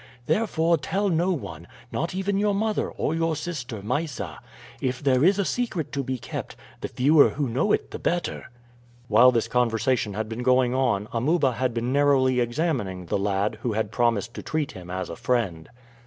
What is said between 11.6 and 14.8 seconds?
been narrowly examining the lad who had promised to treat